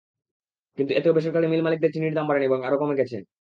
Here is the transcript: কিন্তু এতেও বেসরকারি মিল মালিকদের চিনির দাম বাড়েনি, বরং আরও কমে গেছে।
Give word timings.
কিন্তু 0.77 0.91
এতেও 0.93 1.15
বেসরকারি 1.15 1.47
মিল 1.47 1.61
মালিকদের 1.65 1.93
চিনির 1.95 2.15
দাম 2.15 2.25
বাড়েনি, 2.27 2.47
বরং 2.49 2.63
আরও 2.67 2.77
কমে 2.81 2.99
গেছে। 3.01 3.17